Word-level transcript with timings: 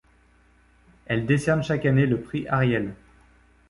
Elle 1.05 1.27
décerne 1.27 1.61
chaque 1.61 1.85
année 1.85 2.07
le 2.07 2.19
prix 2.19 2.47
Ariel. 2.47 2.95